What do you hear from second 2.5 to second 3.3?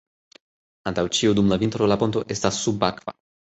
subakva.